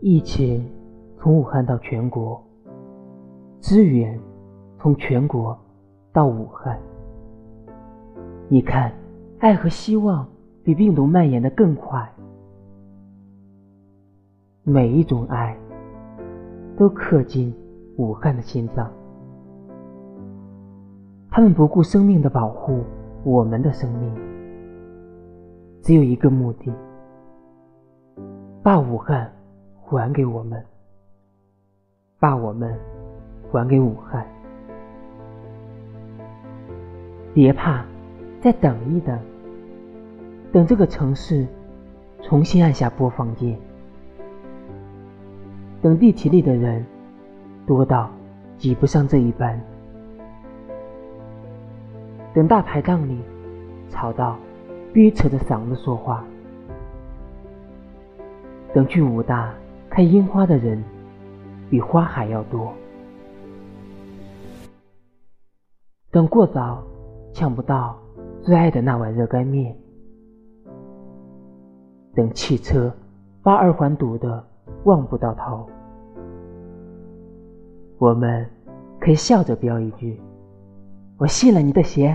[0.00, 0.64] 疫情
[1.18, 2.42] 从武汉到全国，
[3.60, 4.18] 支援
[4.78, 5.58] 从全国
[6.12, 6.78] 到武汉。
[8.48, 8.92] 你看，
[9.38, 10.26] 爱和希望
[10.62, 12.08] 比病毒蔓延的更快。
[14.62, 15.56] 每一种爱
[16.76, 17.54] 都刻进
[17.96, 18.90] 武汉的心脏。
[21.30, 22.84] 他们不顾生命的保护，
[23.24, 24.14] 我们的生命，
[25.82, 26.72] 只有一个目的：
[28.62, 29.32] 把武汉
[29.86, 30.62] 还给我们，
[32.18, 32.78] 把我们
[33.50, 34.26] 还给武汉。
[37.32, 37.84] 别怕。
[38.38, 39.18] 再等一等，
[40.52, 41.44] 等这个城市
[42.22, 43.58] 重新按下播放键，
[45.82, 46.84] 等地铁里的人
[47.66, 48.08] 多到
[48.56, 49.60] 挤不上这一班，
[52.34, 53.18] 等大排档里
[53.88, 54.36] 吵到
[54.92, 56.22] 必须扯着嗓子说话，
[58.72, 59.52] 等去武大
[59.96, 60.84] 看樱花的人
[61.70, 62.70] 比花还要多，
[66.10, 66.84] 等过早
[67.32, 67.98] 抢不到。
[68.42, 69.74] 最爱的那碗热干面，
[72.14, 72.94] 等汽车
[73.42, 74.46] 把二环堵得
[74.84, 75.66] 望不到头，
[77.96, 78.46] 我们
[79.00, 80.20] 可以笑着飙一句
[81.16, 82.14] ：“我信了你的邪。”